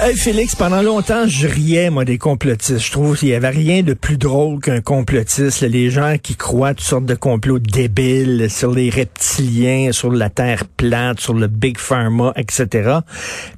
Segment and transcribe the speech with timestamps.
[0.00, 2.84] Hey Félix, pendant longtemps, je riais, moi, des complotistes.
[2.84, 5.60] Je trouve qu'il y avait rien de plus drôle qu'un complotiste.
[5.60, 10.64] Les gens qui croient toutes sortes de complots débiles sur les reptiliens, sur la Terre
[10.64, 12.98] plate, sur le Big Pharma, etc.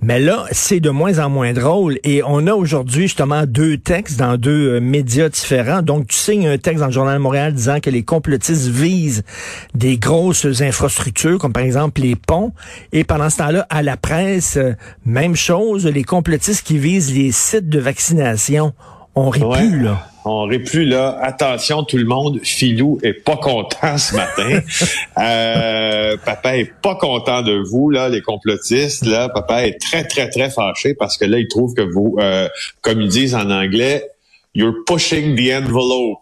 [0.02, 1.98] Mais là, c'est de moins en moins drôle.
[2.04, 5.80] Et on a aujourd'hui, justement, deux textes dans deux euh, médias différents.
[5.80, 9.24] Donc, tu signes un texte dans le Journal de Montréal disant que les complotistes visent
[9.74, 12.52] des grosses infrastructures, comme par exemple les ponts.
[12.92, 14.74] Et pendant ce temps-là, à la presse, euh,
[15.06, 16.25] même chose, les complotistes
[16.64, 18.72] qui visent les sites de vaccination.
[19.14, 20.08] On rit plus, là.
[20.24, 21.18] On rit plus, là.
[21.22, 22.40] Attention, tout le monde.
[22.42, 24.60] Filou est pas content ce matin.
[25.18, 29.06] euh, papa est pas content de vous, là, les complotistes.
[29.06, 32.48] Là, papa est très, très, très fâché parce que là, il trouve que vous, euh,
[32.82, 34.10] comme ils disent en anglais,
[34.54, 36.18] you're pushing the envelope.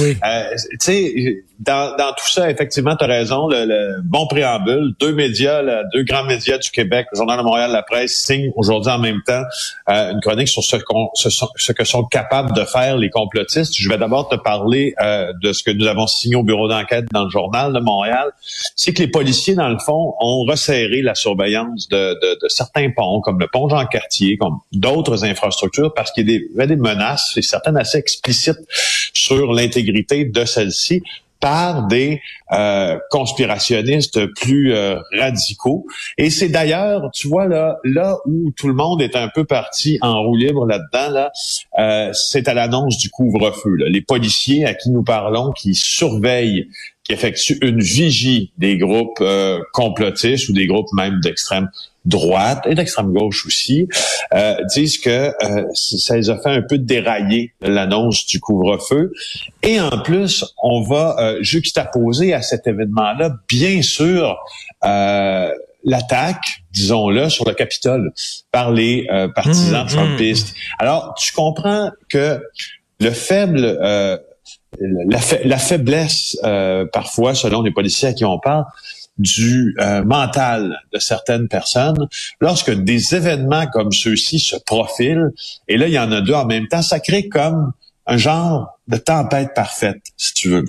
[0.00, 0.16] Oui.
[0.24, 4.94] Euh, tu sais, dans, dans, tout ça, effectivement, tu as raison, le, bon préambule.
[5.00, 8.92] Deux médias, deux grands médias du Québec, le Journal de Montréal, la presse, signent aujourd'hui
[8.92, 9.42] en même temps
[9.88, 10.76] euh, une chronique sur ce,
[11.14, 13.74] ce, ce, que sont capables de faire les complotistes.
[13.76, 17.06] Je vais d'abord te parler euh, de ce que nous avons signé au bureau d'enquête
[17.12, 18.30] dans le Journal de Montréal.
[18.76, 22.90] C'est que les policiers, dans le fond, ont resserré la surveillance de, de, de certains
[22.90, 27.36] ponts, comme le pont Jean-Cartier, comme d'autres infrastructures, parce qu'il y a des, des menaces,
[27.36, 28.60] et certaines assez explicites,
[29.12, 31.02] sur l'intégrité de celles-ci
[31.40, 32.20] par des
[32.52, 35.86] euh, conspirationnistes plus euh, radicaux.
[36.16, 39.98] Et c'est d'ailleurs, tu vois là, là où tout le monde est un peu parti
[40.02, 41.30] en roue libre là-dedans, là,
[41.78, 43.76] euh, c'est à l'annonce du couvre-feu.
[43.88, 46.68] Les policiers à qui nous parlons, qui surveillent
[47.04, 49.24] qui effectuent une vigie des groupes
[49.72, 51.70] complotistes ou des groupes même d'extrême
[52.08, 53.86] droite et d'extrême gauche aussi,
[54.34, 59.12] euh, disent que euh, ça les a fait un peu dérailler l'annonce du couvre-feu.
[59.62, 64.38] Et en plus, on va euh, juxtaposer à cet événement-là, bien sûr,
[64.84, 65.50] euh,
[65.84, 68.12] l'attaque, disons-le, sur le Capitole
[68.50, 69.88] par les euh, partisans mmh, mmh.
[69.88, 70.54] trumpistes.
[70.78, 72.40] Alors, tu comprends que
[73.00, 73.78] le faible...
[74.80, 76.38] La, la, faiblesse,
[76.92, 78.64] parfois, selon les policiers à qui on parle,
[79.18, 82.08] du euh, mental de certaines personnes
[82.40, 85.30] lorsque des événements comme ceux-ci se profilent,
[85.66, 87.72] et là, il y en a deux en même temps, ça crée comme
[88.06, 90.64] un genre de tempête parfaite, si tu veux.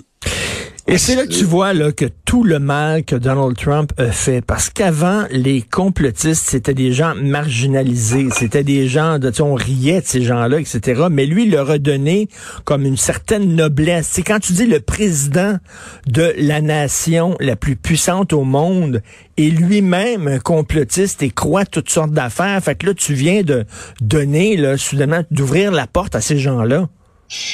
[0.86, 4.10] Et c'est là que tu vois là, que tout le mal que Donald Trump a
[4.10, 10.00] fait, parce qu'avant, les complotistes, c'était des gens marginalisés, c'était des gens, de, on riait
[10.00, 11.02] de ces gens-là, etc.
[11.10, 12.28] Mais lui, il leur a donné
[12.64, 14.08] comme une certaine noblesse.
[14.10, 15.58] C'est quand tu dis le président
[16.06, 19.02] de la nation la plus puissante au monde
[19.36, 22.60] est lui-même un complotiste et croit toutes sortes d'affaires.
[22.62, 23.64] Fait que là, tu viens de
[24.00, 26.88] donner, là, soudainement, d'ouvrir la porte à ces gens-là.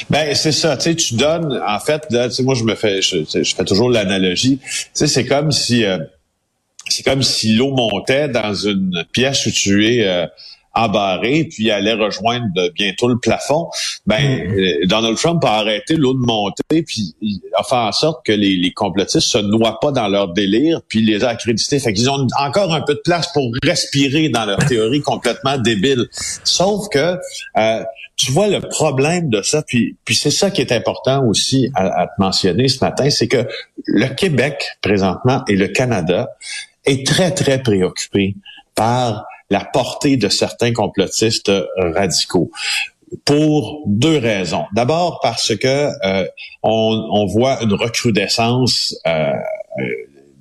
[0.09, 3.23] Ben c'est ça, tu sais, tu donnes, en fait, là, moi je me fais, je,
[3.25, 5.99] fais toujours l'analogie, tu sais, c'est comme si, euh,
[6.89, 10.25] c'est comme si l'eau montait dans une pièce où tu es euh,
[10.77, 13.69] embarré, puis allait rejoindre bientôt le plafond.
[14.05, 14.51] Ben mm.
[14.51, 18.31] euh, Donald Trump a arrêté l'eau de monter, puis il a fait en sorte que
[18.31, 21.79] les, les complotistes se noient pas dans leur délire, puis les a accrédités.
[21.79, 26.05] Fait qu'ils ont encore un peu de place pour respirer dans leur théorie complètement débile.
[26.43, 27.17] Sauf que
[27.57, 27.83] euh,
[28.15, 32.01] tu vois le problème de ça, puis, puis c'est ça qui est important aussi à,
[32.01, 33.47] à te mentionner ce matin, c'est que
[33.85, 36.29] le Québec présentement et le Canada
[36.85, 38.35] est très, très préoccupé
[38.75, 42.51] par la portée de certains complotistes radicaux
[43.25, 44.65] pour deux raisons.
[44.73, 46.27] D'abord parce que euh,
[46.63, 49.31] on, on, voit une recrudescence euh,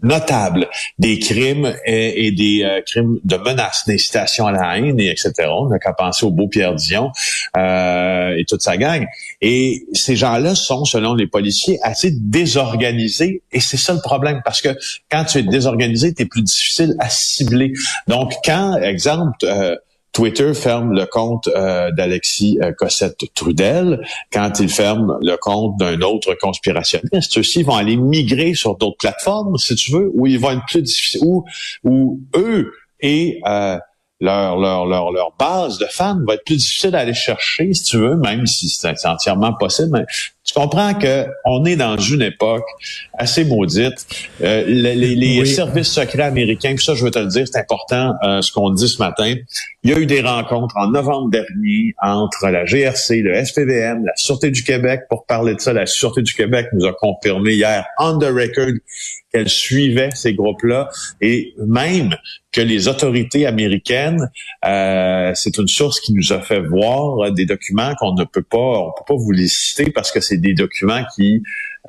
[0.02, 5.32] notable des crimes et, des euh, crimes de menaces, d'incitation à la haine, et etc.
[5.48, 7.10] On n'a qu'à penser au beau Pierre Dion
[7.56, 9.06] euh, et toute sa gang.
[9.40, 13.42] Et ces gens-là sont, selon les policiers, assez désorganisés.
[13.52, 14.76] Et c'est ça le problème, parce que
[15.10, 17.72] quand tu es désorganisé, tu es plus difficile à cibler.
[18.06, 19.76] Donc, quand, exemple, euh,
[20.16, 24.00] Twitter ferme le compte euh, d'Alexis euh, Cossette-Trudel
[24.32, 27.34] quand il ferme le compte d'un autre conspirationniste.
[27.34, 30.80] Ceux-ci vont aller migrer sur d'autres plateformes, si tu veux, où ils vont être plus
[30.80, 31.44] difficiles, où,
[31.84, 33.76] où eux et euh,
[34.18, 37.82] leur, leur, leur, leur base de fans va être plus difficile à aller chercher, si
[37.82, 40.06] tu veux, même si c'est entièrement possible.
[40.46, 42.66] Tu comprends que on est dans une époque
[43.14, 44.06] assez maudite.
[44.42, 48.14] Euh, les, les services secrets américains, puis ça, je veux te le dire, c'est important
[48.22, 49.34] euh, ce qu'on dit ce matin.
[49.82, 54.12] Il y a eu des rencontres en novembre dernier entre la GRC, le SPVM, la
[54.16, 55.02] Sûreté du Québec.
[55.08, 58.72] Pour parler de ça, la Sûreté du Québec nous a confirmé hier, on the record,
[59.36, 60.88] qu'elle suivait ces groupes-là.
[61.20, 62.16] Et même
[62.52, 64.30] que les autorités américaines,
[64.64, 68.56] euh, c'est une source qui nous a fait voir des documents qu'on ne peut pas,
[68.56, 71.42] on peut pas vous les citer parce que c'est des documents qui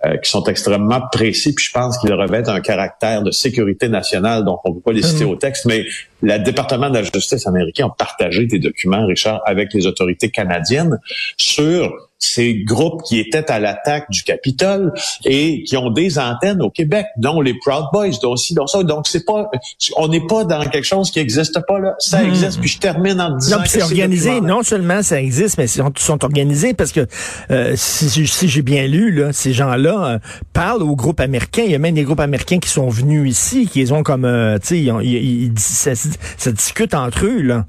[0.05, 4.45] euh, qui sont extrêmement précis, puis je pense qu'ils revêtent un caractère de sécurité nationale,
[4.45, 5.29] donc on ne peut pas les citer mmh.
[5.29, 5.87] au texte, mais
[6.21, 10.99] le département de la justice américain a partagé des documents, Richard, avec les autorités canadiennes
[11.37, 14.91] sur ces groupes qui étaient à l'attaque du Capitole
[15.25, 18.83] et qui ont des antennes au Québec, dont les Proud Boys, dont aussi, dont ça.
[18.83, 19.49] Donc c'est pas,
[19.97, 21.95] on n'est pas dans quelque chose qui n'existe pas là.
[21.99, 22.29] Ça hmm.
[22.29, 22.59] existe.
[22.59, 24.41] Puis je termine en disant non, c'est organisé.
[24.41, 27.05] Non seulement ça existe, mais ils sont, sont organisés parce que
[27.51, 30.19] euh, si, si j'ai bien lu là, ces gens-là euh,
[30.53, 31.63] parlent aux groupes américains.
[31.65, 34.57] Il y a même des groupes américains qui sont venus ici, qui ont comme, euh,
[34.57, 34.87] tu
[35.55, 37.65] sais, ça, ça discute entre eux là.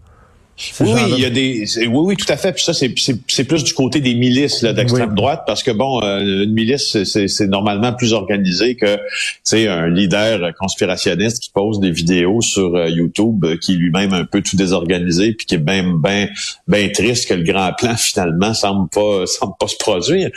[0.81, 1.67] Oui, il y a des.
[1.87, 2.53] Oui, oui, tout à fait.
[2.53, 6.53] Puis ça, c'est plus du côté des milices d'extrême droite, parce que bon, euh, une
[6.53, 8.99] milice, c'est normalement plus organisé que
[9.45, 14.25] c'est un leader conspirationniste qui pose des vidéos sur euh, YouTube, euh, qui lui-même un
[14.25, 16.29] peu tout désorganisé, puis qui est bien, bien,
[16.67, 20.31] bien triste que le grand plan finalement semble pas, semble pas se produire.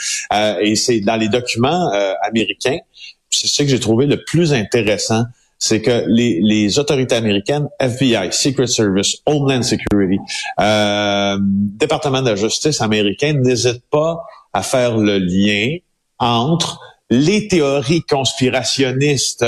[0.61, 1.89] et c'est dans les documents
[2.27, 2.77] américains,
[3.29, 5.23] c'est ça que j'ai trouvé le plus intéressant
[5.61, 10.17] c'est que les, les, autorités américaines, FBI, Secret Service, Homeland Security,
[10.59, 14.23] euh, département de la justice américain n'hésitent pas
[14.53, 15.77] à faire le lien
[16.17, 16.79] entre
[17.11, 19.45] les théories conspirationnistes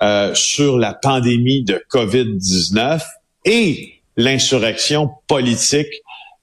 [0.00, 3.02] euh, sur la pandémie de COVID-19
[3.44, 5.92] et l'insurrection politique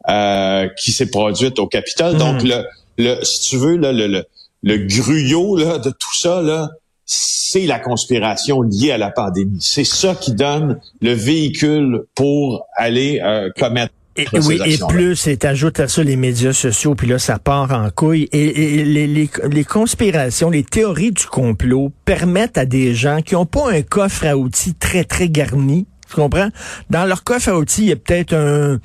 [0.10, 2.18] euh, qui s'est produite au Capitole.
[2.18, 2.48] Donc, hmm.
[2.48, 2.66] le,
[2.98, 4.26] le, si tu veux, là, le, le,
[4.62, 6.70] le gruyot là, de tout ça, là,
[7.06, 9.60] c'est la conspiration liée à la pandémie.
[9.62, 15.36] C'est ça qui donne le véhicule pour aller euh, commettre et, oui, et plus, et
[15.36, 18.30] t'ajoutes à ça les médias sociaux, puis là, ça part en couille.
[18.32, 23.46] Et, les, les, les, conspirations, les théories du complot permettent à des gens qui n'ont
[23.46, 26.50] pas un coffre à outils très, très garni, tu comprends?
[26.90, 28.80] Dans leur coffre à outils, il y a peut-être un,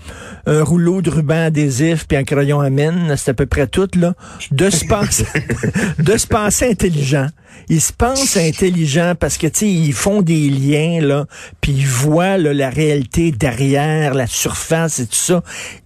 [0.47, 3.89] un, rouleau de ruban adhésif puis un crayon à mine, c'est à peu près tout,
[3.97, 4.15] là.
[4.51, 5.27] De se penser,
[5.99, 7.29] de se penser intelligent.
[7.69, 11.27] Ils se pensent intelligents parce que, tu ils font des liens, là,
[11.61, 15.43] puis ils voient la réalité derrière, la surface et tout ça.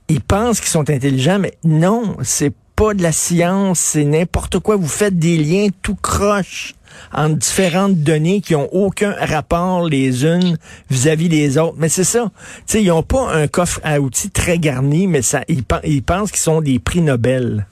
[0.09, 4.77] Ils pensent qu'ils sont intelligents, mais non, c'est pas de la science, c'est n'importe quoi.
[4.77, 6.75] Vous faites des liens tout croche
[7.13, 10.57] entre différentes données qui ont aucun rapport les unes
[10.91, 11.77] vis-à-vis des autres.
[11.79, 12.31] Mais c'est ça.
[12.73, 16.61] Ils n'ont pas un coffre à outils très garni, mais ça, ils, pensent qu'ils sont
[16.61, 17.67] des prix Nobel.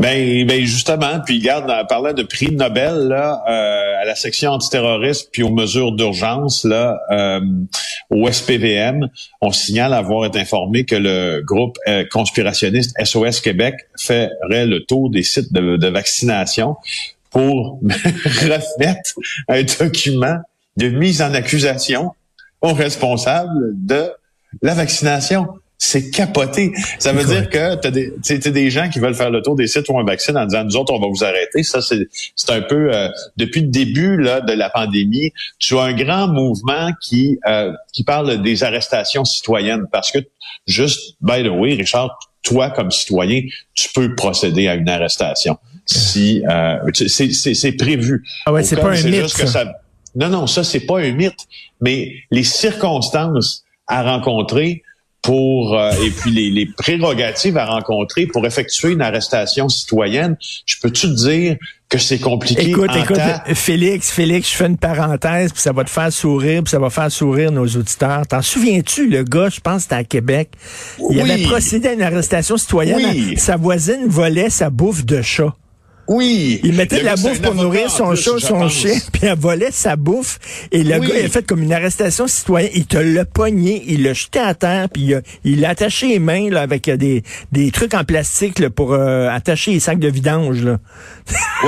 [0.00, 4.50] Ben, ben justement, puis regarde, en parlant de prix Nobel là, euh, à la section
[4.50, 7.40] antiterroriste puis aux mesures d'urgence là, euh,
[8.10, 9.08] au SPVM,
[9.40, 14.30] on signale avoir été informé que le groupe euh, conspirationniste SOS Québec ferait
[14.66, 16.74] le tour des sites de vaccination
[17.32, 19.14] pour remettre
[19.48, 20.36] un document
[20.76, 22.12] de mise en accusation
[22.60, 24.10] aux responsables de
[24.60, 25.48] la vaccination.
[25.84, 26.70] C'est capoté.
[27.00, 29.88] Ça veut dire que tu des, des gens qui veulent faire le tour des sites
[29.88, 31.64] où un vaccin en disant nous autres on va vous arrêter.
[31.64, 32.06] Ça c'est
[32.36, 36.28] c'est un peu euh, depuis le début là de la pandémie, tu as un grand
[36.28, 40.20] mouvement qui euh, qui parle des arrestations citoyennes parce que
[40.68, 43.42] juste by the way Richard, toi comme citoyen,
[43.74, 48.24] tu peux procéder à une arrestation si euh, c'est prévu.
[48.46, 49.28] Ah ouais, c'est pas un mythe.
[49.28, 49.72] Ça.
[50.14, 51.46] Non, non, ça c'est pas un mythe,
[51.80, 54.82] mais les circonstances à rencontrer
[55.22, 60.36] pour euh, et puis les, les, prérogatives à rencontrer pour effectuer une arrestation citoyenne,
[60.66, 61.56] je peux te dire
[61.88, 62.70] que c'est compliqué.
[62.70, 63.20] Écoute, écoute,
[63.54, 66.90] Félix, Félix, je fais une parenthèse, puis ça va te faire sourire, puis ça va
[66.90, 68.26] faire sourire nos auditeurs.
[68.26, 70.50] T'en souviens-tu, le gars, je pense, c'était à Québec,
[71.10, 73.36] il avait procédé à une arrestation citoyenne.
[73.36, 75.54] Sa voisine volait sa bouffe de chat.
[76.08, 76.60] Oui.
[76.64, 79.96] Il mettait de la bouffe pour nourrir son chat, son chien, puis elle volait sa
[79.96, 80.38] bouffe.
[80.72, 82.72] Et le gars, il a fait comme une arrestation citoyenne.
[82.74, 86.50] Il te l'a pogné, il l'a jeté à terre, puis il l'a attaché les mains
[86.50, 90.08] là, avec euh, des, des trucs en plastique là, pour euh, attacher les sacs de
[90.08, 90.62] vidange.
[90.62, 90.78] Là.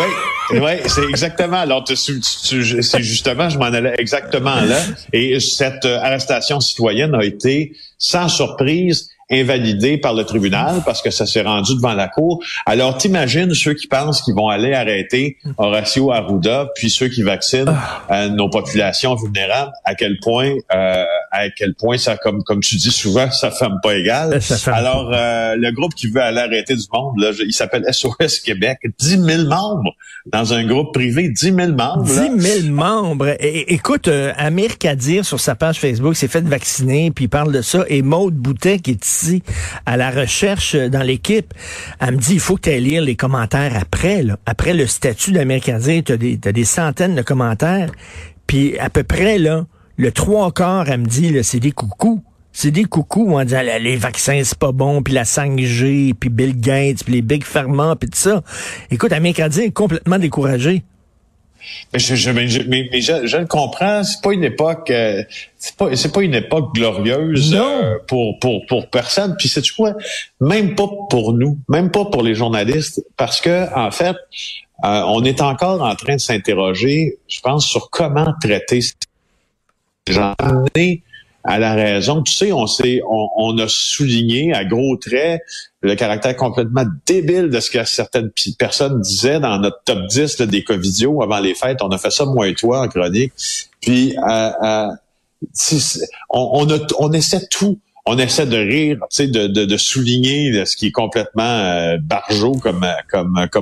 [0.51, 1.59] oui, ouais, c'est exactement.
[1.59, 4.79] Alors, c'est justement, je m'en allais exactement là.
[5.13, 11.11] Et cette euh, arrestation citoyenne a été, sans surprise, invalidé par le tribunal parce que
[11.11, 12.43] ça s'est rendu devant la cour.
[12.67, 17.65] Alors, t'imagines ceux qui pensent qu'ils vont aller arrêter Horacio Arruda, puis ceux qui vaccinent
[17.69, 18.03] ah.
[18.11, 21.05] euh, nos populations vulnérables, à quel point, euh,
[21.35, 24.39] à quel point ça, comme comme tu dis souvent, ça ferme pas égal.
[24.67, 28.79] Alors, euh, le groupe qui veut aller arrêter du monde, là, il s'appelle SOS Québec.
[28.99, 29.93] 10 000 membres
[30.27, 32.05] dans un groupe privé, 10 000 membres.
[32.05, 33.35] 10 000 membres.
[33.41, 37.63] écoute, euh, Amir Kadir, sur sa page Facebook, s'est fait vacciner, puis il parle de
[37.63, 37.85] ça.
[37.89, 39.43] Et Maude Boutet, qui est ici
[39.87, 41.53] à la recherche dans l'équipe,
[42.01, 44.23] elle me dit, il faut que tu ailles lire les commentaires après.
[44.23, 44.39] Là.
[44.47, 47.91] Après le statut d'Amir Kadir, tu as, as des centaines de commentaires.
[48.47, 52.23] Puis à peu près, là, le trois quarts, elle me dit, c'est des coucous.
[52.53, 56.59] C'est des coucous, on dit, les vaccins, c'est pas bon, puis la 5G, puis Bill
[56.61, 58.43] Gates, puis les Big Pharma, puis tout ça.
[58.93, 60.85] Écoute, Américain est complètement découragé.
[61.93, 65.23] Mais je, mais, je, le comprends, c'est pas une époque, euh,
[65.57, 69.35] c'est pas, c'est pas une époque glorieuse euh, pour pour pour personne.
[69.39, 69.95] Puis c'est quoi,
[70.41, 74.17] même pas pour nous, même pas pour les journalistes, parce que en fait,
[74.85, 78.81] euh, on est encore en train de s'interroger, je pense, sur comment traiter
[80.07, 80.35] ces gens
[81.45, 82.23] à la raison.
[82.23, 85.43] Tu sais, on, s'est, on, a souligné à gros traits
[85.83, 90.65] le caractère complètement débile de ce que certaines personnes disaient dans notre top 10 des
[90.65, 91.83] covidios avant les fêtes.
[91.83, 93.33] On a fait ça, moi et toi, en chronique.
[93.83, 94.89] Puis, euh, euh,
[96.31, 100.67] on, on, on essaie tout on essaie de rire, tu sais, de, de, de, souligner
[100.67, 102.85] ce qui est complètement euh, barjot comme,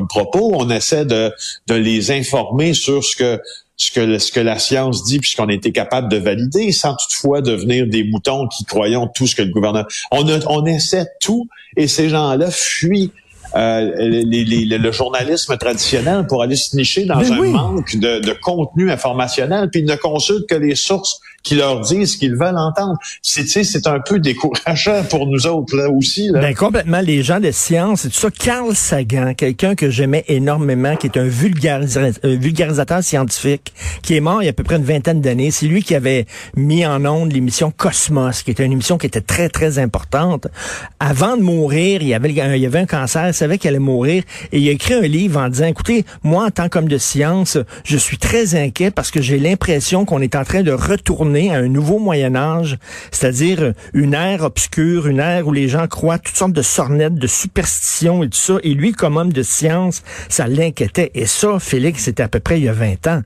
[0.09, 0.53] propos.
[0.57, 1.33] On essaie de
[1.71, 3.41] les informer sur ce que
[3.77, 7.41] ce que, ce que la science dit puisqu'on a été capable de valider sans toutefois
[7.41, 9.87] devenir des moutons qui croyons tout ce que le gouvernement...
[10.11, 13.13] On, on essaie tout et ces gens-là fuient
[13.55, 19.69] euh, le journalisme traditionnel pour aller se nicher dans un manque de, de, contenu informationnel,
[19.71, 22.99] puis ils ne consultent que les sources qui leur disent ce qu'ils veulent entendre.
[23.21, 26.29] C'est, c'est un peu décourageant pour nous autres là aussi.
[26.29, 26.41] Là.
[26.41, 27.01] Ben, complètement.
[27.01, 28.31] Les gens de science, c'est tout ça.
[28.31, 34.47] Carl Sagan, quelqu'un que j'aimais énormément, qui est un, vulgarisateur scientifique, qui est mort il
[34.47, 35.51] y a à peu près une vingtaine d'années.
[35.51, 39.21] C'est lui qui avait mis en onde l'émission Cosmos, qui était une émission qui était
[39.21, 40.47] très, très importante.
[41.01, 44.23] Avant de mourir, il y avait, il y avait un cancer, savait qu'il allait mourir,
[44.53, 47.59] et il a écrit un livre en disant, écoutez, moi, en tant qu'homme de science,
[47.85, 51.59] je suis très inquiet parce que j'ai l'impression qu'on est en train de retourner à
[51.59, 52.79] un nouveau Moyen Âge,
[53.11, 57.27] c'est-à-dire une ère obscure, une ère où les gens croient toutes sortes de sornettes, de
[57.27, 58.59] superstitions et tout ça.
[58.63, 61.11] Et lui, comme homme de science, ça l'inquiétait.
[61.15, 63.23] Et ça, Félix, c'était à peu près il y a 20 ans.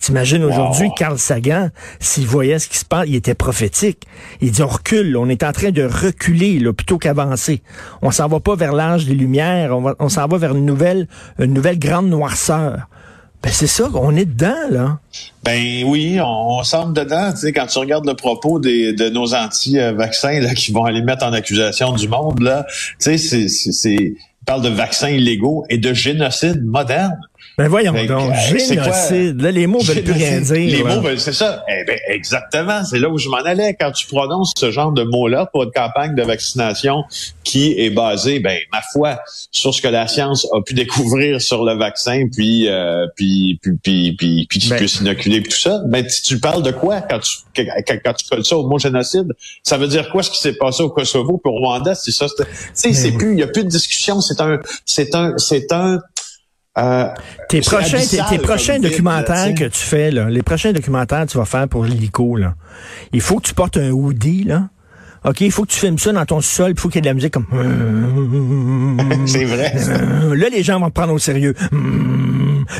[0.00, 4.04] T'imagines aujourd'hui, Carl Sagan, s'il voyait ce qui se passe, il était prophétique.
[4.40, 7.62] Il dit, on recule, on est en train de reculer là, plutôt qu'avancer.
[8.02, 11.08] On s'en va pas vers l'âge des Lumières, on, on s'en va vers une nouvelle,
[11.38, 12.88] une nouvelle grande noirceur.
[13.42, 14.98] Ben c'est ça, on est dedans, là.
[15.44, 17.30] Ben oui, on, on semble dedans.
[17.30, 21.02] Tu sais, quand tu regardes le propos des, de nos anti-vaccins là, qui vont aller
[21.02, 22.66] mettre en accusation du monde, là,
[23.00, 27.16] tu sais, c'est, c'est, ils parlent de vaccins illégaux et de génocide moderne.
[27.58, 29.42] Ben voyons donc, génocide.
[29.42, 30.54] Là, les mots veulent plus rien dire.
[30.54, 31.64] Les mots veulent, c'est ça.
[31.68, 32.84] Eh ben, exactement.
[32.84, 33.76] C'est là où je m'en allais.
[33.78, 37.02] Quand tu prononces ce genre de mots-là pour une campagne de vaccination
[37.42, 39.18] qui est basée, ben, ma foi,
[39.50, 43.72] sur ce que la science a pu découvrir sur le vaccin, puis, euh, puis, puis,
[43.82, 45.80] puis, puis, puis qui ben, peut s'inoculer, tout ça.
[45.86, 49.32] Ben, tu, tu parles de quoi quand tu, quand, tu colles ça au mot génocide?
[49.64, 51.96] Ça veut dire quoi ce qui s'est passé au Kosovo pour Rwanda?
[51.96, 52.26] C'est ça.
[52.28, 54.20] Tu sais, c'est ben plus, il n'y a plus de discussion.
[54.20, 55.98] C'est un, c'est un, c'est un,
[56.78, 57.08] euh,
[57.48, 61.44] tes prochains, tes, prochains documentaires que tu fais, là, les prochains documentaires que tu vas
[61.44, 62.54] faire pour l'hélico, là,
[63.12, 64.68] il faut que tu portes un hoodie, là.
[65.24, 67.02] OK, il faut que tu filmes ça dans ton sol, il faut qu'il y ait
[67.02, 67.46] de la musique comme...
[69.26, 69.74] C'est vrai.
[70.34, 71.54] Là, les gens vont te prendre au sérieux.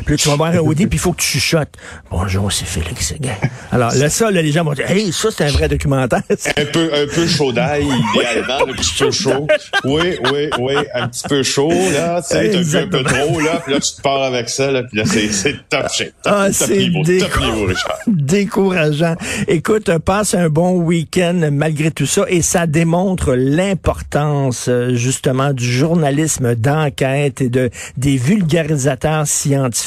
[0.05, 1.75] Puis là, tu vas voir un Audi, puis il faut que tu chuchotes.
[2.11, 3.35] Bonjour, c'est Félix Seguin.
[3.73, 6.23] Alors là, ça, là, les gens vont dire, hey, ça, c'est un vrai documentaire.
[6.29, 9.47] un peu, un peu chaud d'ail, idéalement, un petit peu chaud.
[9.85, 13.75] Oui, oui, oui, un petit peu chaud, là, tu sais, un peu trop, là, puis
[13.75, 16.13] là, tu te pars avec ça, là, puis là, c'est top shape.
[16.25, 17.99] Ah, c'est niveau, top niveau, Richard.
[18.07, 19.17] Décourageant.
[19.47, 25.65] Écoute, passe un bon week-end malgré tout ça, et ça démontre l'importance, euh, justement, du
[25.65, 29.78] journalisme d'enquête et de, des vulgarisateurs scientifiques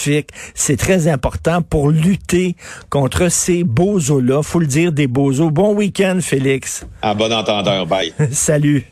[0.54, 2.56] c'est très important pour lutter
[2.90, 4.44] contre ces bozos-là.
[4.44, 5.50] Faut le dire, des bozos.
[5.50, 6.86] Bon week-end, Félix.
[7.02, 7.86] À bon entendeur.
[7.86, 8.14] Bye.
[8.32, 8.86] Salut.